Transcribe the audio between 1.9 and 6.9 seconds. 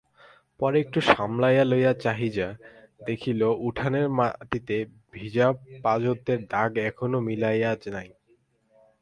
চাহিযা দেখিল উঠানের মাটিতে ভিজা পায্যের দাগ